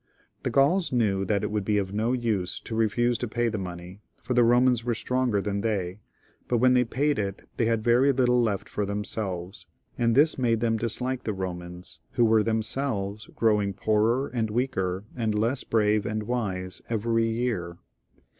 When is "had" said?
7.65-7.83